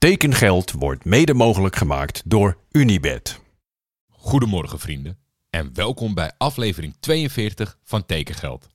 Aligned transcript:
Tekengeld 0.00 0.72
wordt 0.72 1.04
mede 1.04 1.34
mogelijk 1.34 1.76
gemaakt 1.76 2.22
door 2.24 2.56
Unibed. 2.70 3.40
Goedemorgen 4.08 4.78
vrienden 4.78 5.18
en 5.50 5.70
welkom 5.74 6.14
bij 6.14 6.32
aflevering 6.38 6.96
42 7.00 7.78
van 7.84 8.06
Tekengeld. 8.06 8.68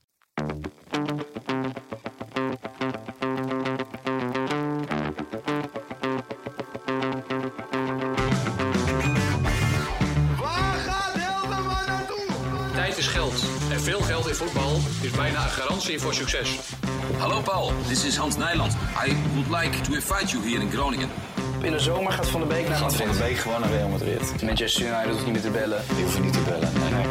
Is 13.05 13.11
geld. 13.11 13.45
En 13.71 13.79
veel 13.79 14.01
geld 14.01 14.27
in 14.27 14.33
voetbal 14.33 14.79
is 15.01 15.11
bijna 15.11 15.43
een 15.43 15.49
garantie 15.49 15.99
voor 15.99 16.13
succes. 16.13 16.59
Hallo 17.17 17.41
Paul, 17.41 17.71
this 17.87 18.05
is 18.05 18.15
Hans 18.15 18.37
Nijland. 18.37 18.73
I 19.07 19.15
would 19.33 19.61
like 19.61 19.81
to 19.81 19.93
invite 19.93 20.27
you 20.27 20.49
here 20.49 20.61
in 20.61 20.71
Groningen. 20.71 21.09
In 21.61 21.71
de 21.71 21.79
zomer 21.79 22.11
gaat 22.11 22.29
Van 22.29 22.41
de 22.41 22.47
Beek 22.47 22.67
naar 22.67 22.77
Gaat 22.77 22.95
Van 22.95 23.11
de 23.11 23.17
Beek 23.17 23.37
gewoon 23.37 23.61
naar 23.61 23.69
Real 23.69 23.89
Madrid. 23.89 24.43
Manchester 24.43 24.85
United 24.85 25.09
hoeft 25.11 25.25
niet 25.25 25.33
meer 25.33 25.41
te 25.41 25.49
bellen. 25.49 25.83
Die 25.87 26.03
hoeven 26.03 26.21
niet 26.21 26.33
te 26.33 26.41
bellen. 26.41 26.79
Nee, 26.79 26.89
nee. 26.89 27.05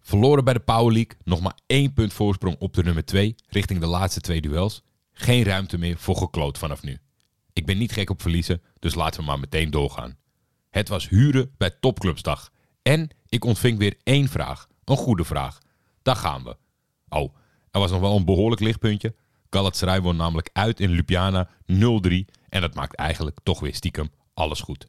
Verloren 0.00 0.44
bij 0.44 0.54
de 0.54 0.60
Power 0.60 0.92
League, 0.92 1.16
nog 1.24 1.40
maar 1.40 1.58
één 1.66 1.92
punt 1.92 2.12
voorsprong 2.12 2.56
op 2.58 2.74
de 2.74 2.82
nummer 2.82 3.04
2 3.04 3.34
richting 3.48 3.80
de 3.80 3.86
laatste 3.86 4.20
twee 4.20 4.40
duels. 4.40 4.82
Geen 5.12 5.44
ruimte 5.44 5.78
meer 5.78 5.96
voor 5.98 6.16
gekloot 6.16 6.58
vanaf 6.58 6.82
nu. 6.82 6.98
Ik 7.52 7.66
ben 7.66 7.78
niet 7.78 7.92
gek 7.92 8.10
op 8.10 8.22
verliezen, 8.22 8.62
dus 8.78 8.94
laten 8.94 9.20
we 9.20 9.26
maar 9.26 9.38
meteen 9.38 9.70
doorgaan. 9.70 10.18
Het 10.70 10.88
was 10.88 11.08
huren 11.08 11.54
bij 11.56 11.70
Topclubsdag. 11.80 12.50
En 12.82 13.10
ik 13.28 13.44
ontving 13.44 13.78
weer 13.78 13.96
één 14.02 14.28
vraag. 14.28 14.68
Een 14.84 14.96
goede 14.96 15.24
vraag. 15.24 15.58
Daar 16.02 16.16
gaan 16.16 16.44
we. 16.44 16.56
Oh, 17.08 17.34
er 17.70 17.80
was 17.80 17.90
nog 17.90 18.00
wel 18.00 18.16
een 18.16 18.24
behoorlijk 18.24 18.60
lichtpuntje. 18.60 19.14
Galatasaray 19.50 20.00
won 20.00 20.16
namelijk 20.16 20.50
uit 20.52 20.80
in 20.80 20.90
Ljubljana 20.90 21.48
0-3 21.48 21.74
en 22.48 22.60
dat 22.60 22.74
maakt 22.74 22.94
eigenlijk 22.94 23.38
toch 23.42 23.60
weer 23.60 23.74
stiekem 23.74 24.10
alles 24.34 24.60
goed. 24.60 24.86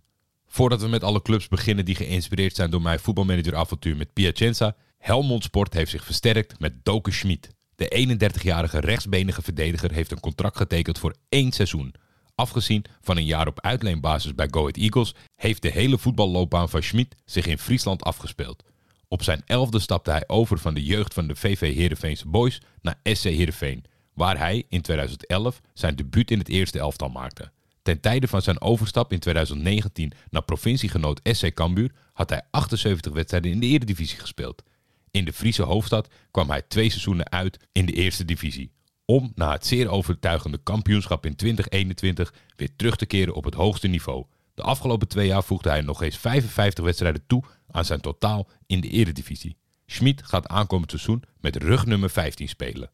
Voordat 0.47 0.81
we 0.81 0.87
met 0.87 1.03
alle 1.03 1.21
clubs 1.21 1.47
beginnen 1.47 1.85
die 1.85 1.95
geïnspireerd 1.95 2.55
zijn 2.55 2.69
door 2.69 2.81
mijn 2.81 2.99
voetbalmanageravontuur 2.99 3.95
met 3.95 4.13
Piacenza, 4.13 4.75
Helmond 4.97 5.43
Sport 5.43 5.73
heeft 5.73 5.91
zich 5.91 6.05
versterkt 6.05 6.59
met 6.59 6.73
Doke 6.85 7.11
Schmid. 7.11 7.49
De 7.75 8.17
31-jarige 8.19 8.79
rechtsbenige 8.79 9.41
verdediger 9.41 9.91
heeft 9.91 10.11
een 10.11 10.19
contract 10.19 10.57
getekend 10.57 10.99
voor 10.99 11.15
één 11.29 11.51
seizoen. 11.51 11.93
Afgezien 12.41 12.85
van 13.01 13.17
een 13.17 13.25
jaar 13.25 13.47
op 13.47 13.61
uitleenbasis 13.61 14.35
bij 14.35 14.47
Go 14.51 14.59
Ahead 14.59 14.77
Eagles, 14.77 15.15
heeft 15.35 15.61
de 15.61 15.71
hele 15.71 15.97
voetballoopbaan 15.97 16.69
van 16.69 16.83
Schmid 16.83 17.15
zich 17.25 17.45
in 17.45 17.57
Friesland 17.57 18.03
afgespeeld. 18.03 18.63
Op 19.07 19.23
zijn 19.23 19.41
elfde 19.45 19.79
stapte 19.79 20.11
hij 20.11 20.23
over 20.27 20.57
van 20.57 20.73
de 20.73 20.83
jeugd 20.83 21.13
van 21.13 21.27
de 21.27 21.35
VV 21.35 21.75
Heerenveense 21.75 22.27
Boys 22.27 22.61
naar 22.81 22.99
SC 23.03 23.23
Heerenveen, 23.23 23.83
waar 24.13 24.37
hij 24.37 24.63
in 24.69 24.81
2011 24.81 25.61
zijn 25.73 25.95
debuut 25.95 26.31
in 26.31 26.37
het 26.37 26.47
eerste 26.47 26.79
elftal 26.79 27.09
maakte. 27.09 27.51
Ten 27.81 27.99
tijde 27.99 28.27
van 28.27 28.41
zijn 28.41 28.61
overstap 28.61 29.11
in 29.11 29.19
2019 29.19 30.11
naar 30.29 30.43
provinciegenoot 30.43 31.19
SC 31.23 31.53
Cambuur 31.53 31.91
had 32.13 32.29
hij 32.29 32.41
78 32.51 33.13
wedstrijden 33.13 33.51
in 33.51 33.59
de 33.59 33.67
Eredivisie 33.67 34.19
gespeeld. 34.19 34.63
In 35.11 35.25
de 35.25 35.33
Friese 35.33 35.63
hoofdstad 35.63 36.07
kwam 36.31 36.49
hij 36.49 36.61
twee 36.61 36.89
seizoenen 36.89 37.31
uit 37.31 37.59
in 37.71 37.85
de 37.85 37.93
eerste 37.93 38.25
divisie. 38.25 38.71
Om 39.11 39.31
na 39.35 39.51
het 39.51 39.65
zeer 39.65 39.89
overtuigende 39.89 40.57
kampioenschap 40.57 41.25
in 41.25 41.35
2021 41.35 42.33
weer 42.55 42.75
terug 42.75 42.95
te 42.95 43.05
keren 43.05 43.33
op 43.33 43.43
het 43.43 43.53
hoogste 43.53 43.87
niveau. 43.87 44.25
De 44.53 44.61
afgelopen 44.61 45.07
twee 45.07 45.27
jaar 45.27 45.43
voegde 45.43 45.69
hij 45.69 45.81
nog 45.81 46.01
eens 46.01 46.17
55 46.17 46.83
wedstrijden 46.83 47.23
toe 47.27 47.43
aan 47.71 47.85
zijn 47.85 48.01
totaal 48.01 48.47
in 48.65 48.81
de 48.81 48.89
Eredivisie. 48.89 49.57
Schmid 49.85 50.23
gaat 50.23 50.47
aankomend 50.47 50.89
seizoen 50.89 51.23
met 51.39 51.55
rugnummer 51.55 52.09
15 52.09 52.47
spelen. 52.47 52.91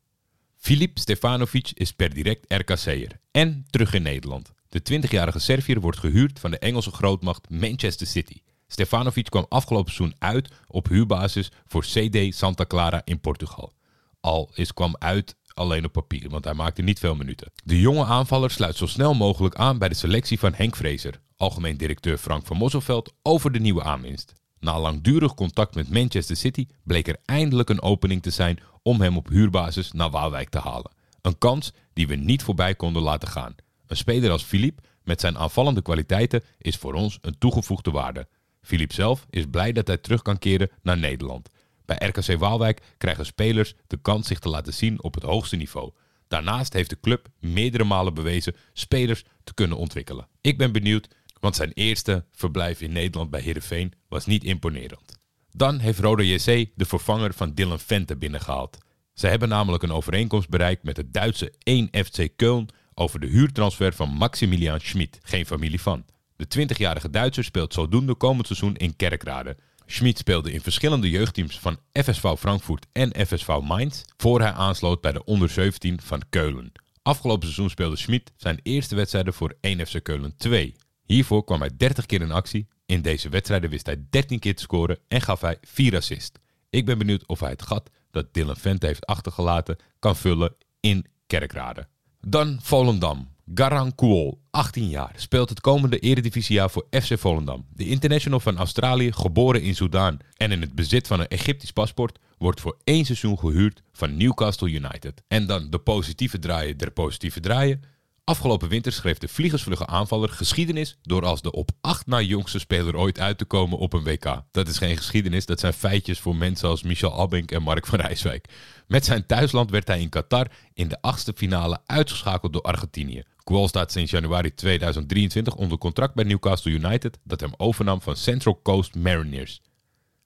Filip 0.56 0.98
Stefanovic 0.98 1.72
is 1.74 1.92
per 1.92 2.14
direct 2.14 2.54
RKC'er 2.54 3.20
en 3.32 3.66
terug 3.70 3.94
in 3.94 4.02
Nederland. 4.02 4.52
De 4.70 5.02
20-jarige 5.02 5.40
Serviër 5.40 5.80
wordt 5.80 5.98
gehuurd 5.98 6.40
van 6.40 6.52
de 6.52 6.60
Engelse 6.60 6.92
grootmacht 6.92 7.50
Manchester 7.50 8.08
City. 8.08 8.42
Stefanovic 8.68 9.30
kwam 9.30 9.46
afgelopen 9.50 9.94
seizoen 9.94 10.18
uit 10.20 10.52
op 10.68 10.88
huurbasis 10.88 11.52
voor 11.66 11.82
CD 11.82 12.36
Santa 12.36 12.66
Clara 12.66 13.02
in 13.04 13.20
Portugal. 13.20 13.74
Al 14.20 14.52
is 14.54 14.74
kwam 14.74 14.96
uit 15.00 15.36
alleen 15.58 15.86
op 15.86 15.92
papier, 15.92 16.30
want 16.30 16.44
hij 16.44 16.54
maakte 16.54 16.82
niet 16.82 17.00
veel 17.00 17.16
minuten. 17.16 17.52
De 17.64 17.80
jonge 17.80 18.06
aanvaller 18.06 18.52
sluit 18.52 18.76
zo 18.76 18.86
snel 18.86 19.14
mogelijk 19.14 19.56
aan 19.56 19.78
bij 19.78 19.90
de 19.90 19.96
selectie 19.96 20.40
van 20.40 20.54
Henk 20.54 20.76
Vrezer, 20.76 21.20
algemeen 21.36 21.78
directeur 21.78 22.18
Frank 22.18 22.46
van 22.46 22.58
Mosselveld, 22.58 23.14
over 23.22 23.52
de 23.52 23.60
nieuwe 23.60 23.84
aanwinst. 23.84 24.34
Na 24.60 24.80
langdurig 24.80 25.34
contact 25.34 25.76
met 25.76 25.90
Manchester 25.90 26.36
City 26.36 26.68
bleek 26.84 27.08
er 27.08 27.18
eindelijk 27.26 27.70
een 27.70 27.82
opening 27.82 28.22
te 28.22 28.30
zijn 28.30 28.60
om 28.82 29.02
hem 29.02 29.18
op 29.18 29.30
huurbasis 29.30 29.92
naar 29.92 30.10
Waalwijk 30.10 30.50
te 30.50 30.60
halen. 30.60 30.92
Een 31.22 31.38
kans 31.38 31.74
die 31.94 32.08
we 32.08 32.16
niet 32.16 32.44
voorbij 32.44 32.76
konden 32.76 33.02
laten 33.02 33.28
gaan. 33.28 33.56
Een 33.88 33.98
speler 33.98 34.32
als 34.32 34.44
Philippe 34.44 34.84
met 35.04 35.22
zijn 35.22 35.38
aanvallende 35.38 35.82
kwaliteiten 35.82 36.44
is 36.58 36.76
voor 36.76 36.94
ons 36.94 37.18
een 37.22 37.38
toegevoegde 37.38 37.92
waarde. 37.92 38.28
Philippe 38.62 38.94
zelf 38.94 39.26
is 39.30 39.46
blij 39.52 39.72
dat 39.72 39.88
hij 39.88 39.98
terug 39.98 40.22
kan 40.22 40.40
keren 40.40 40.70
naar 40.82 40.98
Nederland. 40.98 41.50
Bij 41.88 42.08
RKC 42.08 42.40
Waalwijk 42.40 42.82
krijgen 42.98 43.26
spelers 43.26 43.74
de 43.88 43.98
kans 44.02 44.28
zich 44.28 44.40
te 44.40 44.50
laten 44.50 44.74
zien 44.74 45.04
op 45.04 45.14
het 45.14 45.24
hoogste 45.24 45.56
niveau. 45.56 45.92
Daarnaast 46.28 46.74
heeft 46.74 46.90
de 46.90 47.00
club 47.00 47.28
meerdere 47.40 47.84
malen 47.84 48.14
bewezen 48.14 48.56
spelers 48.74 49.24
te 49.44 49.54
kunnen 49.54 49.78
ontwikkelen. 49.78 50.28
Ik 50.42 50.58
ben 50.58 50.72
benieuwd, 50.72 51.08
want 51.40 51.56
zijn 51.56 51.72
eerste 51.74 52.26
verblijf 52.32 52.82
in 52.82 52.92
Nederland 52.92 53.30
bij 53.30 53.42
Heerenveen 53.42 53.94
was 54.08 54.26
niet 54.26 54.44
imponerend. 54.44 55.20
Dan 55.52 55.80
heeft 55.80 56.00
Roda 56.00 56.24
JC 56.24 56.70
de 56.76 56.86
vervanger 56.86 57.34
van 57.34 57.54
Dylan 57.54 57.80
Vente 57.80 58.18
binnengehaald. 58.18 58.78
Ze 59.14 59.28
hebben 59.28 59.50
namelijk 59.50 59.84
een 59.84 59.92
overeenkomst 59.92 60.50
bereikt 60.50 60.84
met 60.84 60.98
het 60.98 61.14
Duitse 61.14 61.54
1 61.64 61.90
FC 61.92 62.28
Köln 62.44 62.76
over 62.94 63.20
de 63.20 63.28
huurtransfer 63.28 63.94
van 63.94 64.10
Maximilian 64.10 64.80
Schmid, 64.80 65.20
geen 65.22 65.46
familie 65.46 65.82
van. 65.82 66.06
De 66.36 66.46
20-jarige 66.60 67.10
Duitser 67.10 67.44
speelt 67.44 67.74
zodoende 67.74 68.16
komend 68.16 68.48
seizoen 68.48 68.76
in 68.76 68.96
Kerkrade. 68.96 69.58
Schmid 69.90 70.18
speelde 70.18 70.52
in 70.52 70.62
verschillende 70.62 71.10
jeugdteams 71.10 71.60
van 71.60 71.78
FSV 71.94 72.36
Frankfurt 72.38 72.86
en 72.92 73.26
FSV 73.28 73.48
Mainz, 73.64 74.04
voor 74.18 74.42
hij 74.42 74.52
aansloot 74.52 75.02
bij 75.02 75.12
de 75.12 75.24
onder 75.24 75.50
17 75.50 76.02
van 76.02 76.22
Keulen. 76.30 76.72
Afgelopen 77.02 77.44
seizoen 77.44 77.70
speelde 77.70 77.96
Schmid 77.96 78.32
zijn 78.36 78.60
eerste 78.64 78.96
wedstrijden 78.96 79.34
voor 79.34 79.54
1 79.62 79.88
FC 79.88 80.04
Keulen 80.04 80.38
2. 80.38 80.76
Hiervoor 81.06 81.44
kwam 81.44 81.60
hij 81.60 81.72
30 81.78 82.06
keer 82.06 82.22
in 82.22 82.32
actie. 82.32 82.68
In 82.86 83.02
deze 83.02 83.30
wedstrijden 83.30 83.70
wist 83.70 83.86
hij 83.86 84.06
13 84.10 84.40
keer 84.40 84.56
te 84.56 84.62
scoren 84.62 85.00
en 85.08 85.22
gaf 85.22 85.42
hij 85.42 85.58
4 85.62 85.96
assists. 85.96 86.40
Ik 86.70 86.86
ben 86.86 86.98
benieuwd 86.98 87.28
of 87.28 87.40
hij 87.40 87.50
het 87.50 87.62
gat 87.62 87.90
dat 88.12 88.34
Dylan 88.34 88.58
Vente 88.58 88.86
heeft 88.86 89.06
achtergelaten 89.06 89.78
kan 90.00 90.16
vullen 90.16 90.56
in 90.80 91.06
Kerkrade. 91.28 91.88
Dan 92.22 92.60
Volendam. 92.62 93.36
Garang 93.54 93.96
Kuol, 93.96 94.42
18 94.50 94.90
jaar, 94.90 95.14
speelt 95.16 95.50
het 95.50 95.62
komende 95.62 96.00
eredivisiejaar 96.00 96.70
voor 96.70 96.88
FC 96.90 97.20
Volendam. 97.20 97.66
De 97.74 97.88
international 97.88 98.40
van 98.40 98.58
Australië, 98.58 99.12
geboren 99.12 99.62
in 99.62 99.76
Soudaan 99.76 100.18
en 100.38 100.52
in 100.52 100.62
het 100.62 100.76
bezit 100.76 101.08
van 101.08 101.20
een 101.20 101.28
Egyptisch 101.28 101.72
paspoort, 101.72 102.20
wordt 102.38 102.62
voor 102.62 102.78
één 102.84 103.06
seizoen 103.06 103.40
gehuurd 103.40 103.84
van 103.92 104.18
Newcastle 104.18 104.70
United. 104.70 105.24
En 105.28 105.46
dan 105.46 105.70
de 105.70 105.80
positieve 105.80 106.40
draaien 106.40 106.78
der 106.78 106.92
positieve 106.92 107.40
draaien. 107.40 107.84
Afgelopen 108.30 108.70
winter 108.70 108.92
schreef 108.92 109.18
de 109.18 109.28
vliegersvlugge 109.28 109.86
aanvaller 109.86 110.30
geschiedenis 110.30 110.98
door 111.02 111.26
als 111.26 111.42
de 111.42 111.52
op 111.52 111.72
acht 111.82 112.08
na 112.08 112.22
jongste 112.22 112.60
speler 112.60 112.96
ooit 112.96 113.20
uit 113.20 113.38
te 113.38 113.46
komen 113.46 113.78
op 113.78 113.94
een 113.94 114.04
WK. 114.04 114.42
Dat 114.52 114.68
is 114.68 114.78
geen 114.78 114.98
geschiedenis, 114.98 115.46
dat 115.46 115.60
zijn 115.60 115.74
feitjes 115.74 116.20
voor 116.20 116.36
mensen 116.36 116.70
als 116.70 116.84
Michel 116.84 117.20
Abink 117.20 117.52
en 117.52 117.62
Mark 117.62 117.86
van 117.86 118.00
Rijswijk. 118.00 118.48
Met 118.88 119.06
zijn 119.06 119.26
thuisland 119.26 119.70
werd 119.72 119.88
hij 119.88 120.00
in 120.00 120.10
Qatar 120.10 120.48
in 120.74 120.88
de 120.88 121.02
achtste 121.02 121.34
finale 121.36 121.80
uitgeschakeld 121.86 122.54
door 122.54 122.62
Argentinië. 122.62 123.24
Kual 123.44 123.68
staat 123.68 123.92
sinds 123.92 124.12
januari 124.12 124.54
2023 124.54 125.56
onder 125.56 125.78
contract 125.78 126.16
bij 126.16 126.24
Newcastle 126.24 126.72
United, 126.72 127.20
dat 127.24 127.40
hem 127.40 127.52
overnam 127.58 128.02
van 128.02 128.16
Central 128.16 128.60
Coast 128.64 128.96
Mariners. 128.96 129.62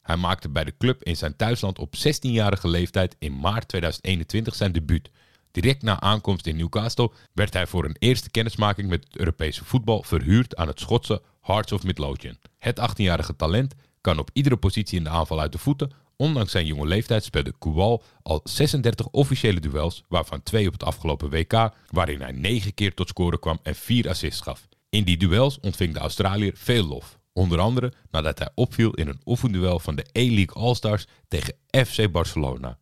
Hij 0.01 0.17
maakte 0.17 0.49
bij 0.49 0.63
de 0.63 0.77
club 0.77 1.03
in 1.03 1.17
zijn 1.17 1.35
thuisland 1.35 1.79
op 1.79 1.95
16-jarige 1.95 2.67
leeftijd 2.67 3.15
in 3.19 3.39
maart 3.39 3.67
2021 3.67 4.55
zijn 4.55 4.71
debuut. 4.71 5.09
Direct 5.51 5.81
na 5.81 5.99
aankomst 5.99 6.47
in 6.47 6.55
Newcastle 6.55 7.11
werd 7.33 7.53
hij 7.53 7.67
voor 7.67 7.85
een 7.85 7.95
eerste 7.99 8.29
kennismaking 8.29 8.89
met 8.89 9.03
het 9.03 9.17
Europese 9.17 9.65
voetbal 9.65 10.03
verhuurd 10.03 10.55
aan 10.55 10.67
het 10.67 10.79
Schotse 10.79 11.21
Hearts 11.41 11.71
of 11.71 11.83
Midlothian. 11.83 12.37
Het 12.57 12.79
18-jarige 12.79 13.35
talent 13.35 13.73
kan 14.01 14.19
op 14.19 14.29
iedere 14.33 14.57
positie 14.57 14.97
in 14.97 15.03
de 15.03 15.09
aanval 15.09 15.39
uit 15.39 15.51
de 15.51 15.57
voeten. 15.57 15.91
Ondanks 16.15 16.51
zijn 16.51 16.65
jonge 16.65 16.85
leeftijd 16.85 17.23
speelde 17.23 17.53
Koual 17.59 18.03
al 18.23 18.39
36 18.43 19.07
officiële 19.07 19.59
duels, 19.59 20.03
waarvan 20.07 20.43
twee 20.43 20.67
op 20.67 20.73
het 20.73 20.83
afgelopen 20.83 21.29
WK, 21.29 21.71
waarin 21.89 22.21
hij 22.21 22.31
9 22.31 22.73
keer 22.73 22.93
tot 22.93 23.07
scoren 23.07 23.39
kwam 23.39 23.59
en 23.63 23.75
4 23.75 24.09
assists 24.09 24.41
gaf. 24.41 24.67
In 24.89 25.03
die 25.03 25.17
duels 25.17 25.59
ontving 25.59 25.93
de 25.93 25.99
Australiër 25.99 26.53
veel 26.55 26.85
lof. 26.85 27.19
Onder 27.33 27.59
andere 27.59 27.93
nadat 28.11 28.39
hij 28.39 28.49
opviel 28.55 28.91
in 28.91 29.07
een 29.07 29.21
oefenduel 29.25 29.79
van 29.79 29.95
de 29.95 30.05
A-League 30.17 30.63
All-Stars 30.63 31.05
tegen 31.27 31.53
FC 31.69 32.11
Barcelona. 32.11 32.77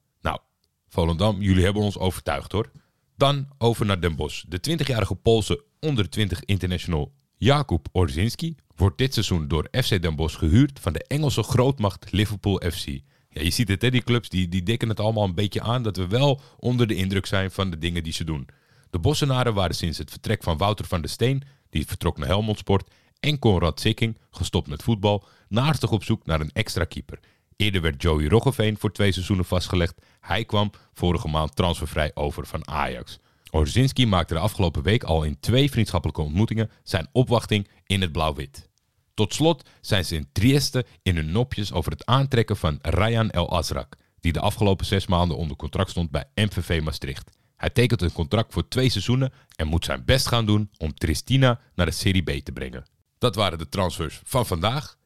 Volendam, 0.89 1.41
jullie 1.41 1.63
hebben 1.63 1.81
ons 1.81 1.97
overtuigd 1.97 2.51
hoor. 2.51 2.71
Dan 3.17 3.47
over 3.57 3.85
naar 3.85 4.01
Den 4.01 4.15
Bosch. 4.15 4.43
De 4.47 4.59
20-jarige 4.69 5.15
Poolse 5.15 5.63
onder 5.79 6.09
20 6.09 6.45
international 6.45 7.11
Jakub 7.37 7.87
Orzinski 7.91 8.55
wordt 8.75 8.97
dit 8.97 9.13
seizoen 9.13 9.47
door 9.47 9.67
FC 9.71 10.01
Den 10.01 10.15
Bosch 10.15 10.37
gehuurd 10.37 10.79
van 10.79 10.93
de 10.93 11.03
Engelse 11.07 11.43
grootmacht 11.43 12.11
Liverpool 12.11 12.61
FC. 12.71 12.85
Ja, 13.29 13.41
je 13.41 13.49
ziet 13.49 13.67
het, 13.67 13.81
hè, 13.81 13.89
die 13.89 14.03
clubs 14.03 14.29
die, 14.29 14.49
die 14.49 14.63
dikken 14.63 14.89
het 14.89 14.99
allemaal 14.99 15.23
een 15.23 15.35
beetje 15.35 15.61
aan 15.61 15.83
dat 15.83 15.97
we 15.97 16.07
wel 16.07 16.41
onder 16.59 16.87
de 16.87 16.95
indruk 16.95 17.25
zijn 17.25 17.51
van 17.51 17.69
de 17.69 17.77
dingen 17.77 18.03
die 18.03 18.13
ze 18.13 18.23
doen. 18.23 18.47
De 18.89 18.99
Bossenaren 18.99 19.53
waren 19.53 19.75
sinds 19.75 19.97
het 19.97 20.09
vertrek 20.09 20.43
van 20.43 20.57
Wouter 20.57 20.85
van 20.85 21.01
der 21.01 21.09
Steen, 21.09 21.43
die 21.69 21.87
vertrok 21.87 22.17
naar 22.17 22.27
Helmond 22.27 22.57
Sport, 22.57 22.91
en 23.19 23.39
Conrad 23.39 23.79
Sikking, 23.79 24.17
gestopt 24.31 24.67
met 24.67 24.83
voetbal, 24.83 25.27
naastig 25.47 25.91
op 25.91 26.03
zoek 26.03 26.25
naar 26.25 26.39
een 26.41 26.51
extra 26.53 26.83
keeper. 26.83 27.19
Eerder 27.59 27.81
werd 27.81 28.01
Joey 28.01 28.27
Roggeveen 28.27 28.77
voor 28.77 28.91
twee 28.91 29.11
seizoenen 29.11 29.45
vastgelegd. 29.45 30.01
Hij 30.19 30.45
kwam 30.45 30.71
vorige 30.93 31.27
maand 31.27 31.55
transfervrij 31.55 32.11
over 32.13 32.45
van 32.45 32.67
Ajax. 32.67 33.19
Orzinski 33.51 34.05
maakte 34.05 34.33
de 34.33 34.39
afgelopen 34.39 34.83
week 34.83 35.03
al 35.03 35.23
in 35.23 35.39
twee 35.39 35.69
vriendschappelijke 35.69 36.21
ontmoetingen 36.21 36.71
zijn 36.83 37.07
opwachting 37.11 37.67
in 37.85 38.01
het 38.01 38.11
blauw-wit. 38.11 38.69
Tot 39.13 39.33
slot 39.33 39.69
zijn 39.81 40.05
ze 40.05 40.15
in 40.15 40.29
Trieste 40.31 40.85
in 41.01 41.15
hun 41.15 41.31
nopjes 41.31 41.71
over 41.71 41.91
het 41.91 42.05
aantrekken 42.05 42.57
van 42.57 42.79
Ryan 42.81 43.29
El 43.29 43.51
Azrak, 43.51 43.95
die 44.19 44.33
de 44.33 44.39
afgelopen 44.39 44.85
zes 44.85 45.07
maanden 45.07 45.37
onder 45.37 45.57
contract 45.57 45.89
stond 45.89 46.11
bij 46.11 46.25
MVV 46.35 46.81
Maastricht. 46.83 47.31
Hij 47.55 47.69
tekent 47.69 48.01
een 48.01 48.11
contract 48.11 48.53
voor 48.53 48.67
twee 48.67 48.89
seizoenen 48.89 49.33
en 49.55 49.67
moet 49.67 49.85
zijn 49.85 50.05
best 50.05 50.27
gaan 50.27 50.45
doen 50.45 50.69
om 50.77 50.93
Tristina 50.93 51.59
naar 51.75 51.85
de 51.85 51.91
Serie 51.91 52.23
B 52.23 52.45
te 52.45 52.51
brengen. 52.51 52.85
Dat 53.17 53.35
waren 53.35 53.57
de 53.57 53.69
transfers 53.69 54.21
van 54.23 54.45
vandaag. 54.45 54.97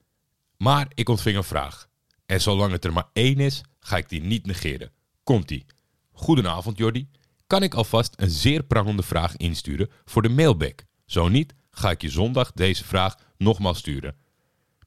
Maar 0.58 0.88
ik 0.94 1.10
ontving 1.10 1.38
een 1.38 1.44
vraag. 1.44 1.92
En 2.34 2.42
zolang 2.42 2.72
het 2.72 2.86
er 2.86 2.94
maar 2.94 3.10
één 3.14 3.40
is, 3.40 3.62
ga 3.80 3.98
ik 3.98 4.10
die 4.10 4.22
niet 4.22 4.46
negeren. 4.46 4.92
Komt-ie. 5.24 5.66
Goedenavond 6.12 6.78
Jordi. 6.78 7.10
Kan 7.48 7.64
ik 7.64 7.74
alvast 7.74 8.14
een 8.16 8.30
zeer 8.30 8.64
prangende 8.64 9.04
vraag 9.04 9.38
insturen 9.38 9.90
voor 10.06 10.22
de 10.22 10.30
mailback? 10.30 10.84
Zo 11.06 11.28
niet, 11.28 11.54
ga 11.72 11.92
ik 11.92 12.02
je 12.02 12.10
zondag 12.10 12.52
deze 12.52 12.86
vraag 12.86 13.16
nogmaals 13.38 13.78
sturen. 13.78 14.16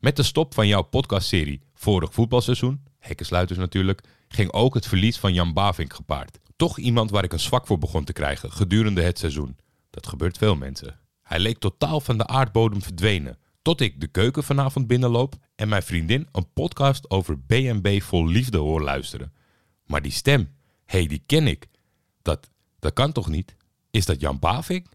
Met 0.00 0.16
de 0.16 0.22
stop 0.22 0.54
van 0.54 0.66
jouw 0.66 0.82
podcastserie 0.82 1.62
Vorig 1.74 2.12
voetbalseizoen, 2.12 2.84
hekkensluiters 2.98 3.58
natuurlijk, 3.58 4.02
ging 4.28 4.52
ook 4.52 4.74
het 4.74 4.86
verlies 4.86 5.18
van 5.18 5.34
Jan 5.34 5.52
Bavink 5.52 5.92
gepaard. 5.92 6.38
Toch 6.56 6.78
iemand 6.78 7.10
waar 7.10 7.24
ik 7.24 7.32
een 7.32 7.40
zwak 7.40 7.66
voor 7.66 7.78
begon 7.78 8.04
te 8.04 8.12
krijgen 8.12 8.52
gedurende 8.52 9.02
het 9.02 9.18
seizoen. 9.18 9.56
Dat 9.90 10.06
gebeurt 10.06 10.38
veel 10.38 10.56
mensen. 10.56 10.98
Hij 11.22 11.38
leek 11.38 11.58
totaal 11.58 12.00
van 12.00 12.18
de 12.18 12.26
aardbodem 12.26 12.82
verdwenen. 12.82 13.38
Tot 13.62 13.80
ik 13.80 14.00
de 14.00 14.08
keuken 14.08 14.44
vanavond 14.44 14.86
binnenloop 14.86 15.34
en 15.56 15.68
mijn 15.68 15.82
vriendin 15.82 16.28
een 16.32 16.52
podcast 16.52 17.10
over 17.10 17.40
BNB 17.40 18.00
vol 18.02 18.26
liefde 18.26 18.58
hoor 18.58 18.82
luisteren. 18.82 19.32
Maar 19.86 20.02
die 20.02 20.12
stem, 20.12 20.50
hé, 20.84 20.98
hey, 20.98 21.06
die 21.06 21.22
ken 21.26 21.46
ik. 21.46 21.66
Dat, 22.22 22.50
dat 22.78 22.92
kan 22.92 23.12
toch 23.12 23.28
niet? 23.28 23.56
Is 23.90 24.06
dat 24.06 24.20
Jan 24.20 24.38
Bavink? 24.38 24.86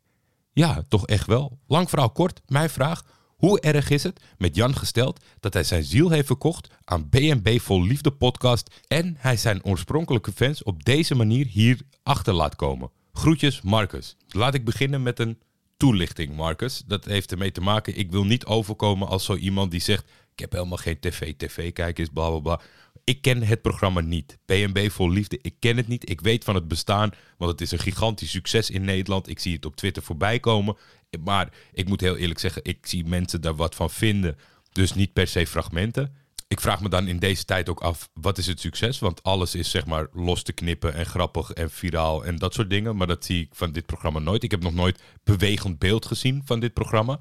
Ja, 0.53 0.83
toch 0.87 1.07
echt 1.07 1.27
wel. 1.27 1.59
Lang 1.67 1.89
verhaal 1.89 2.11
kort, 2.11 2.41
mijn 2.45 2.69
vraag. 2.69 3.03
Hoe 3.41 3.59
erg 3.59 3.89
is 3.89 4.03
het, 4.03 4.21
met 4.37 4.55
Jan 4.55 4.75
gesteld, 4.75 5.23
dat 5.39 5.53
hij 5.53 5.63
zijn 5.63 5.83
ziel 5.83 6.09
heeft 6.09 6.27
verkocht 6.27 6.69
aan 6.83 7.09
BNB 7.09 7.59
Vol 7.59 7.83
Liefde 7.83 8.11
podcast 8.11 8.81
en 8.87 9.15
hij 9.17 9.37
zijn 9.37 9.63
oorspronkelijke 9.63 10.31
fans 10.31 10.63
op 10.63 10.83
deze 10.83 11.15
manier 11.15 11.45
hier 11.45 11.81
achter 12.03 12.33
laat 12.33 12.55
komen? 12.55 12.91
Groetjes, 13.13 13.61
Marcus. 13.61 14.15
Laat 14.27 14.53
ik 14.53 14.65
beginnen 14.65 15.03
met 15.03 15.19
een 15.19 15.39
toelichting, 15.77 16.35
Marcus. 16.35 16.83
Dat 16.85 17.05
heeft 17.05 17.31
ermee 17.31 17.51
te 17.51 17.61
maken, 17.61 17.97
ik 17.97 18.11
wil 18.11 18.23
niet 18.23 18.45
overkomen 18.45 19.07
als 19.07 19.25
zo 19.25 19.35
iemand 19.35 19.71
die 19.71 19.81
zegt... 19.81 20.11
ik 20.41 20.51
heb 20.51 20.59
helemaal 20.59 20.83
geen 20.83 20.99
tv, 20.99 21.33
tv-kijkers, 21.37 22.09
bla 22.13 22.29
bla 22.29 22.39
bla. 22.39 22.61
Ik 23.03 23.21
ken 23.21 23.43
het 23.43 23.61
programma 23.61 24.01
niet. 24.01 24.37
BNB 24.45 24.89
Vol 24.89 25.09
Liefde, 25.09 25.39
ik 25.41 25.55
ken 25.59 25.77
het 25.77 25.87
niet. 25.87 26.09
Ik 26.09 26.21
weet 26.21 26.43
van 26.43 26.55
het 26.55 26.67
bestaan, 26.67 27.11
want 27.37 27.51
het 27.51 27.61
is 27.61 27.71
een 27.71 27.79
gigantisch 27.79 28.31
succes 28.31 28.69
in 28.69 28.85
Nederland. 28.85 29.29
Ik 29.29 29.39
zie 29.39 29.55
het 29.55 29.65
op 29.65 29.75
Twitter 29.75 30.03
voorbij 30.03 30.39
komen. 30.39 30.77
Maar 31.23 31.53
ik 31.73 31.87
moet 31.87 32.01
heel 32.01 32.17
eerlijk 32.17 32.39
zeggen, 32.39 32.63
ik 32.63 32.85
zie 32.85 33.05
mensen 33.05 33.41
daar 33.41 33.55
wat 33.55 33.75
van 33.75 33.89
vinden. 33.89 34.37
Dus 34.71 34.93
niet 34.93 35.13
per 35.13 35.27
se 35.27 35.47
fragmenten. 35.47 36.15
Ik 36.51 36.61
vraag 36.61 36.81
me 36.81 36.89
dan 36.89 37.07
in 37.07 37.19
deze 37.19 37.45
tijd 37.45 37.69
ook 37.69 37.79
af, 37.79 38.09
wat 38.13 38.37
is 38.37 38.47
het 38.47 38.59
succes? 38.59 38.99
Want 38.99 39.23
alles 39.23 39.55
is 39.55 39.69
zeg 39.69 39.85
maar 39.85 40.07
los 40.13 40.43
te 40.43 40.53
knippen 40.53 40.93
en 40.93 41.05
grappig 41.05 41.51
en 41.51 41.71
viraal 41.71 42.25
en 42.25 42.37
dat 42.37 42.53
soort 42.53 42.69
dingen. 42.69 42.95
Maar 42.95 43.07
dat 43.07 43.25
zie 43.25 43.41
ik 43.41 43.49
van 43.51 43.71
dit 43.71 43.85
programma 43.85 44.19
nooit. 44.19 44.43
Ik 44.43 44.51
heb 44.51 44.63
nog 44.63 44.73
nooit 44.73 45.01
bewegend 45.23 45.79
beeld 45.79 46.05
gezien 46.05 46.41
van 46.45 46.59
dit 46.59 46.73
programma. 46.73 47.19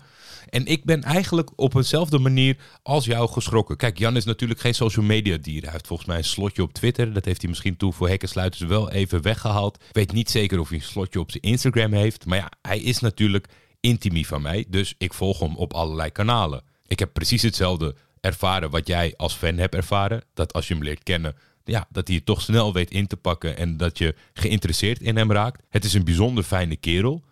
En 0.48 0.66
ik 0.66 0.84
ben 0.84 1.02
eigenlijk 1.02 1.50
op 1.56 1.74
eenzelfde 1.74 2.18
manier 2.18 2.56
als 2.82 3.04
jou 3.04 3.28
geschrokken. 3.28 3.76
Kijk, 3.76 3.98
Jan 3.98 4.16
is 4.16 4.24
natuurlijk 4.24 4.60
geen 4.60 4.74
social 4.74 5.04
media 5.04 5.36
dier. 5.36 5.62
Hij 5.62 5.72
heeft 5.72 5.86
volgens 5.86 6.08
mij 6.08 6.18
een 6.18 6.24
slotje 6.24 6.62
op 6.62 6.72
Twitter. 6.72 7.12
Dat 7.12 7.24
heeft 7.24 7.40
hij 7.40 7.50
misschien 7.50 7.76
toen 7.76 7.92
voor 7.92 8.08
hekkensluiters 8.08 8.62
wel 8.62 8.90
even 8.90 9.22
weggehaald. 9.22 9.76
Ik 9.76 9.94
weet 9.94 10.12
niet 10.12 10.30
zeker 10.30 10.60
of 10.60 10.68
hij 10.68 10.78
een 10.78 10.84
slotje 10.84 11.20
op 11.20 11.30
zijn 11.30 11.42
Instagram 11.42 11.92
heeft. 11.92 12.26
Maar 12.26 12.38
ja, 12.38 12.50
hij 12.62 12.80
is 12.80 12.98
natuurlijk 12.98 13.48
intimie 13.80 14.26
van 14.26 14.42
mij. 14.42 14.64
Dus 14.68 14.94
ik 14.98 15.14
volg 15.14 15.38
hem 15.38 15.56
op 15.56 15.72
allerlei 15.72 16.10
kanalen. 16.10 16.62
Ik 16.86 16.98
heb 16.98 17.12
precies 17.12 17.42
hetzelfde 17.42 17.94
ervaren 18.20 18.70
wat 18.70 18.86
jij 18.86 19.14
als 19.16 19.34
fan 19.34 19.56
hebt 19.56 19.74
ervaren. 19.74 20.22
Dat 20.34 20.52
als 20.52 20.68
je 20.68 20.74
hem 20.74 20.82
leert 20.82 21.02
kennen, 21.02 21.36
ja, 21.64 21.86
dat 21.90 22.06
hij 22.06 22.16
het 22.16 22.26
toch 22.26 22.40
snel 22.40 22.72
weet 22.72 22.90
in 22.90 23.06
te 23.06 23.16
pakken 23.16 23.56
en 23.56 23.76
dat 23.76 23.98
je 23.98 24.14
geïnteresseerd 24.32 25.00
in 25.00 25.16
hem 25.16 25.32
raakt. 25.32 25.62
Het 25.68 25.84
is 25.84 25.94
een 25.94 26.04
bijzonder 26.04 26.44
fijne 26.44 26.76
kerel. 26.76 27.24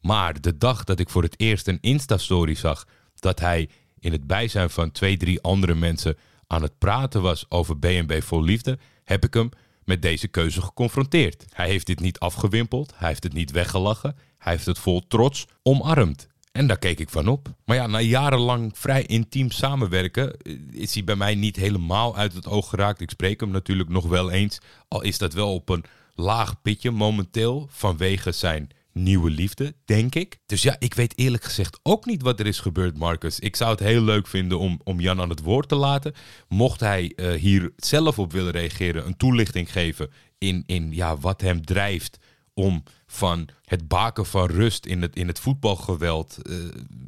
Maar 0.00 0.40
de 0.40 0.56
dag 0.58 0.84
dat 0.84 0.98
ik 0.98 1.10
voor 1.10 1.22
het 1.22 1.40
eerst 1.40 1.68
een 1.68 1.78
Insta-story 1.80 2.54
zag 2.54 2.86
dat 3.14 3.40
hij 3.40 3.68
in 3.98 4.12
het 4.12 4.26
bijzijn 4.26 4.70
van 4.70 4.90
twee, 4.90 5.16
drie 5.16 5.40
andere 5.40 5.74
mensen 5.74 6.16
aan 6.46 6.62
het 6.62 6.78
praten 6.78 7.22
was 7.22 7.46
over 7.48 7.78
BNB 7.78 8.22
Vol 8.22 8.42
Liefde, 8.42 8.78
heb 9.04 9.24
ik 9.24 9.34
hem 9.34 9.50
met 9.84 10.02
deze 10.02 10.28
keuze 10.28 10.62
geconfronteerd. 10.62 11.44
Hij 11.52 11.68
heeft 11.68 11.86
dit 11.86 12.00
niet 12.00 12.18
afgewimpeld, 12.18 12.92
hij 12.96 13.08
heeft 13.08 13.22
het 13.22 13.32
niet 13.32 13.50
weggelachen, 13.50 14.16
hij 14.38 14.52
heeft 14.52 14.66
het 14.66 14.78
vol 14.78 15.06
trots 15.06 15.46
omarmd. 15.62 16.28
En 16.52 16.66
daar 16.66 16.78
keek 16.78 17.00
ik 17.00 17.10
van 17.10 17.28
op. 17.28 17.48
Maar 17.64 17.76
ja, 17.76 17.86
na 17.86 18.00
jarenlang 18.00 18.70
vrij 18.74 19.02
intiem 19.02 19.50
samenwerken 19.50 20.36
eh, 20.36 20.54
is 20.70 20.94
hij 20.94 21.04
bij 21.04 21.16
mij 21.16 21.34
niet 21.34 21.56
helemaal 21.56 22.16
uit 22.16 22.32
het 22.32 22.46
oog 22.46 22.68
geraakt. 22.68 23.00
Ik 23.00 23.10
spreek 23.10 23.40
hem 23.40 23.50
natuurlijk 23.50 23.88
nog 23.88 24.06
wel 24.06 24.30
eens. 24.30 24.58
Al 24.88 25.02
is 25.02 25.18
dat 25.18 25.32
wel 25.32 25.54
op 25.54 25.68
een 25.68 25.84
laag 26.14 26.62
pitje 26.62 26.90
momenteel 26.90 27.68
vanwege 27.70 28.32
zijn 28.32 28.70
nieuwe 28.92 29.30
liefde, 29.30 29.74
denk 29.84 30.14
ik. 30.14 30.38
Dus 30.46 30.62
ja, 30.62 30.76
ik 30.78 30.94
weet 30.94 31.18
eerlijk 31.18 31.44
gezegd 31.44 31.80
ook 31.82 32.06
niet 32.06 32.22
wat 32.22 32.40
er 32.40 32.46
is 32.46 32.60
gebeurd, 32.60 32.98
Marcus. 32.98 33.38
Ik 33.38 33.56
zou 33.56 33.70
het 33.70 33.80
heel 33.80 34.02
leuk 34.02 34.26
vinden 34.26 34.58
om, 34.58 34.80
om 34.84 35.00
Jan 35.00 35.20
aan 35.20 35.28
het 35.28 35.42
woord 35.42 35.68
te 35.68 35.74
laten. 35.74 36.14
Mocht 36.48 36.80
hij 36.80 37.12
uh, 37.16 37.32
hier 37.32 37.72
zelf 37.76 38.18
op 38.18 38.32
willen 38.32 38.52
reageren, 38.52 39.06
een 39.06 39.16
toelichting 39.16 39.72
geven 39.72 40.10
in, 40.38 40.62
in 40.66 40.92
ja, 40.92 41.16
wat 41.16 41.40
hem 41.40 41.64
drijft 41.64 42.18
om 42.54 42.82
van 43.12 43.48
het 43.64 43.88
baken 43.88 44.26
van 44.26 44.46
rust 44.46 44.86
in 44.86 45.02
het, 45.02 45.16
in 45.16 45.26
het 45.26 45.38
voetbalgeweld 45.38 46.38
uh, 46.42 46.56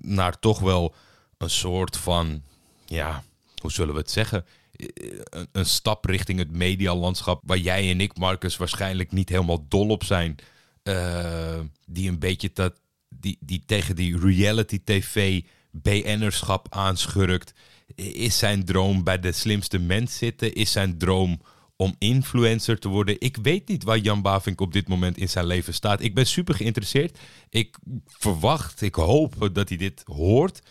naar 0.01 0.39
toch 0.39 0.61
wel 0.61 0.95
een 1.39 1.51
soort 1.51 1.97
van, 1.97 2.43
ja, 2.85 3.25
hoe 3.61 3.73
zullen 3.73 3.95
we 3.95 4.01
het 4.01 4.11
zeggen? 4.11 4.45
Een, 4.77 5.49
een 5.53 5.67
stap 5.67 6.05
richting 6.05 6.39
het 6.39 6.51
medialandschap 6.51 7.43
waar 7.47 7.59
jij 7.59 7.91
en 7.91 8.01
ik, 8.01 8.19
Marcus, 8.19 8.57
waarschijnlijk 8.57 9.13
niet 9.13 9.29
helemaal 9.29 9.67
dol 9.69 9.89
op 9.89 10.05
zijn. 10.05 10.37
Uh, 10.83 11.61
die 11.87 12.09
een 12.09 12.19
beetje 12.19 12.51
dat, 12.55 12.75
die, 13.09 13.37
die 13.41 13.63
tegen 13.67 13.97
die 13.97 14.19
reality 14.19 14.81
tv 14.85 15.43
BN'erschap 15.71 16.67
aanschurkt. 16.71 17.55
Is 17.95 18.39
zijn 18.39 18.65
droom 18.65 19.05
bij 19.05 19.21
de 19.21 19.33
slimste 19.33 19.79
mens 19.79 20.17
zitten? 20.17 20.55
Is 20.55 20.73
zijn 20.73 20.99
droom 20.99 21.41
om 21.83 21.95
influencer 21.99 22.79
te 22.79 22.89
worden? 22.89 23.21
Ik 23.21 23.37
weet 23.37 23.69
niet 23.69 23.85
waar 23.85 23.99
Jan 23.99 24.23
Bavink 24.23 24.61
op 24.61 24.73
dit 24.73 24.89
moment 24.89 25.17
in 25.17 25.29
zijn 25.29 25.47
leven 25.47 25.75
staat. 25.75 26.03
Ik 26.03 26.15
ben 26.15 26.27
super 26.27 26.55
geïnteresseerd. 26.55 27.19
Ik 27.49 27.79
verwacht, 28.07 28.81
ik 28.81 28.95
hoop 28.95 29.49
dat 29.53 29.69
hij 29.69 29.79
dit 29.79 30.03
hoort. 30.05 30.63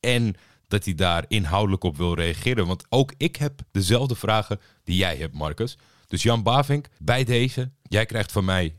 En 0.00 0.34
dat 0.68 0.84
hij 0.84 0.94
daar 0.94 1.24
inhoudelijk 1.28 1.84
op 1.84 1.96
wil 1.96 2.14
reageren. 2.14 2.66
Want 2.66 2.84
ook 2.88 3.12
ik 3.16 3.36
heb 3.36 3.60
dezelfde 3.70 4.14
vragen 4.14 4.60
die 4.84 4.96
jij 4.96 5.16
hebt, 5.16 5.34
Marcus. 5.34 5.78
Dus 6.06 6.22
Jan 6.22 6.42
Bavink, 6.42 6.88
bij 6.98 7.24
deze, 7.24 7.70
jij 7.82 8.06
krijgt 8.06 8.32
van 8.32 8.44
mij 8.44 8.74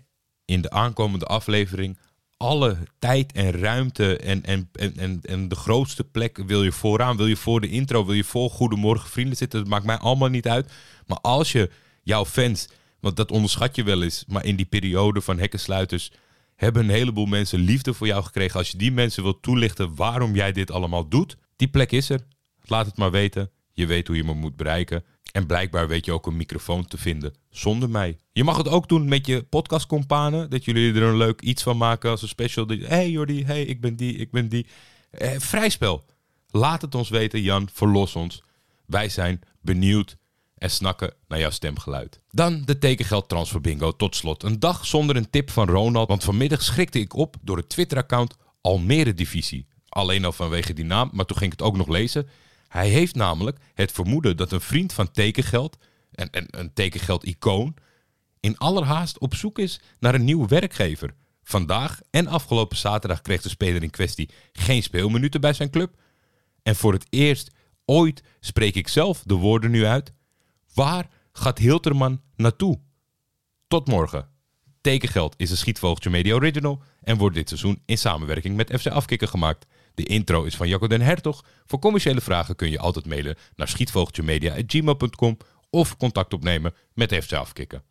in 0.45 0.62
de 0.62 0.69
aankomende 0.69 1.25
aflevering 1.25 1.98
alle 2.41 2.77
tijd 3.00 3.31
en 3.31 3.51
ruimte 3.51 4.17
en, 4.17 4.45
en, 4.45 4.69
en, 4.98 5.19
en, 5.21 5.48
de 5.48 5.55
grootste 5.55 6.03
plek 6.03 6.38
wil 6.45 6.63
je 6.63 6.71
vooraan. 6.71 7.17
Wil 7.17 7.27
je 7.27 7.36
voor 7.36 7.62
de 7.62 7.69
intro, 7.69 8.05
wil 8.05 8.15
je 8.15 8.24
voor 8.24 8.50
Goedemorgen 8.50 9.10
Vrienden 9.10 9.38
zitten. 9.38 9.60
Dat 9.60 9.69
maakt 9.69 9.86
mij 9.86 9.98
allemaal 9.98 10.29
niet 10.29 10.48
uit. 10.48 10.71
Maar 11.07 11.17
als 11.21 11.51
je 11.51 11.69
jouw 12.03 12.25
fans, 12.25 12.67
want 13.00 13.15
dat 13.15 13.31
onderschat 13.31 13.75
je 13.75 13.83
wel 13.83 14.03
eens, 14.03 14.24
maar 14.27 14.45
in 14.45 14.55
die 14.55 14.65
periode 14.65 15.21
van 15.21 15.39
hekkensluiters 15.39 16.12
hebben 16.55 16.83
een 16.83 16.89
heleboel 16.89 17.25
mensen 17.25 17.60
liefde 17.60 17.93
voor 17.93 18.07
jou 18.07 18.24
gekregen. 18.24 18.60
Als 18.60 18.71
je 18.71 18.77
die 18.77 18.91
mensen 18.91 19.24
wilt 19.24 19.41
toelichten 19.41 19.95
waarom 19.95 20.36
jij 20.36 20.51
dit 20.51 20.71
allemaal 20.71 21.07
doet, 21.07 21.38
die 21.55 21.67
plek 21.67 21.91
is 21.91 22.10
er. 22.10 22.21
Laat 22.62 22.86
het 22.86 22.98
maar 22.98 23.12
weten. 23.12 23.50
Je 23.74 23.86
weet 23.86 24.07
hoe 24.07 24.15
je 24.15 24.24
me 24.24 24.33
moet 24.33 24.55
bereiken. 24.55 25.03
En 25.31 25.45
blijkbaar 25.45 25.88
weet 25.88 26.05
je 26.05 26.11
ook 26.11 26.25
een 26.27 26.38
microfoon 26.38 26.85
te 26.85 26.97
vinden 26.97 27.33
zonder 27.50 27.89
mij. 27.89 28.17
Je 28.31 28.43
mag 28.43 28.57
het 28.57 28.67
ook 28.67 28.89
doen 28.89 29.07
met 29.07 29.25
je 29.25 29.43
podcastcompanen. 29.43 30.50
Dat 30.50 30.65
jullie 30.65 30.93
er 30.93 31.01
een 31.01 31.17
leuk 31.17 31.41
iets 31.41 31.63
van 31.63 31.77
maken 31.77 32.09
als 32.09 32.21
een 32.21 32.27
special. 32.27 32.67
Hé 32.67 32.85
hey 32.85 33.09
Jordi, 33.09 33.45
hey, 33.45 33.63
ik 33.63 33.81
ben 33.81 33.95
die, 33.95 34.15
ik 34.15 34.31
ben 34.31 34.50
die. 34.50 34.67
Eh, 35.11 35.29
vrij 35.38 35.69
spel. 35.69 36.05
Laat 36.50 36.81
het 36.81 36.95
ons 36.95 37.09
weten, 37.09 37.41
Jan. 37.41 37.69
Verlos 37.73 38.15
ons. 38.15 38.43
Wij 38.85 39.09
zijn 39.09 39.41
benieuwd 39.61 40.17
en 40.57 40.71
snakken 40.71 41.13
naar 41.27 41.39
jouw 41.39 41.50
stemgeluid. 41.50 42.19
Dan 42.29 42.61
de 42.65 42.77
tekengeld 42.77 43.29
transfer 43.29 43.61
bingo 43.61 43.95
tot 43.95 44.15
slot. 44.15 44.43
Een 44.43 44.59
dag 44.59 44.85
zonder 44.85 45.15
een 45.15 45.29
tip 45.29 45.50
van 45.50 45.69
Ronald, 45.69 46.07
want 46.07 46.23
vanmiddag 46.23 46.61
schrikte 46.61 47.00
ik 47.00 47.13
op 47.13 47.35
door 47.41 47.57
het 47.57 47.69
Twitter-account 47.69 48.35
Almere 48.61 49.13
Divisie. 49.13 49.67
Alleen 49.89 50.25
al 50.25 50.31
vanwege 50.31 50.73
die 50.73 50.85
naam, 50.85 51.09
maar 51.13 51.25
toen 51.25 51.38
ging 51.38 51.51
ik 51.51 51.59
het 51.59 51.67
ook 51.67 51.77
nog 51.77 51.88
lezen. 51.88 52.27
Hij 52.71 52.89
heeft 52.89 53.15
namelijk 53.15 53.57
het 53.73 53.91
vermoeden 53.91 54.37
dat 54.37 54.51
een 54.51 54.61
vriend 54.61 54.93
van 54.93 55.11
tekengeld 55.11 55.77
en, 56.11 56.29
en 56.29 56.45
een 56.49 56.73
tekengeld-icoon, 56.73 57.75
in 58.39 58.57
allerhaast 58.57 59.19
op 59.19 59.35
zoek 59.35 59.59
is 59.59 59.79
naar 59.99 60.15
een 60.15 60.23
nieuwe 60.23 60.47
werkgever. 60.47 61.13
Vandaag 61.43 61.99
en 62.09 62.27
afgelopen 62.27 62.77
zaterdag 62.77 63.21
kreeg 63.21 63.41
de 63.41 63.49
speler 63.49 63.83
in 63.83 63.89
kwestie 63.89 64.29
geen 64.51 64.83
speelminuten 64.83 65.41
bij 65.41 65.53
zijn 65.53 65.69
club. 65.69 65.95
En 66.63 66.75
voor 66.75 66.93
het 66.93 67.05
eerst 67.09 67.51
ooit 67.85 68.23
spreek 68.39 68.75
ik 68.75 68.87
zelf 68.87 69.23
de 69.25 69.35
woorden 69.35 69.71
nu 69.71 69.85
uit. 69.85 70.13
Waar 70.73 71.07
gaat 71.31 71.57
Hilterman 71.57 72.21
naartoe? 72.35 72.79
Tot 73.67 73.87
morgen. 73.87 74.29
Tekengeld 74.81 75.33
is 75.37 75.51
een 75.51 75.57
Schietvogeltje 75.57 76.09
Media 76.09 76.33
Original 76.33 76.83
en 77.01 77.17
wordt 77.17 77.35
dit 77.35 77.47
seizoen 77.47 77.81
in 77.85 77.97
samenwerking 77.97 78.55
met 78.55 78.79
FC 78.79 78.87
Afkikken 78.87 79.27
gemaakt. 79.27 79.65
De 79.93 80.03
intro 80.03 80.43
is 80.43 80.55
van 80.55 80.67
Jacco 80.67 80.88
den 80.88 81.01
Hertog. 81.01 81.43
Voor 81.65 81.79
commerciële 81.79 82.21
vragen 82.21 82.55
kun 82.55 82.71
je 82.71 82.79
altijd 82.79 83.05
mailen 83.05 83.38
naar 83.55 83.67
schietvogeltjemedia.gmail.com 83.67 85.38
of 85.69 85.98
contact 85.98 86.33
opnemen 86.33 86.74
met 86.93 87.15
FC 87.24 87.33
Afkikken. 87.33 87.83